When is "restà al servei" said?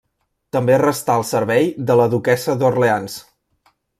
0.81-1.69